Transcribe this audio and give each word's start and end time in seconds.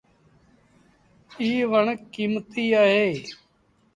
ايٚ 1.41 1.69
وڻ 1.71 1.85
ڪيٚمتيٚ 2.13 2.77
اهي۔ 2.81 3.07